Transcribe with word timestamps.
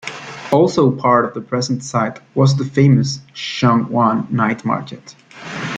Also 0.51 0.89
part 0.89 1.25
of 1.25 1.35
the 1.35 1.41
present 1.47 1.83
site 1.83 2.17
was 2.33 2.55
the 2.57 2.65
famous 2.65 3.19
Sheung 3.35 3.87
Wan 3.91 4.27
night 4.31 4.65
market. 4.65 5.15